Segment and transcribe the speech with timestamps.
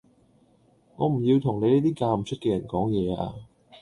[0.95, 3.35] 我唔要同你呢啲嫁唔出嘅人講嘢呀